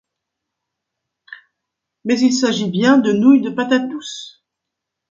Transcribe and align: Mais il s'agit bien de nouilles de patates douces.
Mais 2.05 2.19
il 2.21 2.33
s'agit 2.33 2.67
bien 2.71 2.97
de 2.97 3.11
nouilles 3.11 3.43
de 3.43 3.51
patates 3.51 3.87
douces. 3.87 4.43